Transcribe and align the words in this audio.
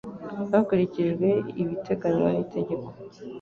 Hakurikijwe 0.51 1.27
ibiteganywa 1.61 2.29
n 2.33 2.37
itegeko 2.45 2.89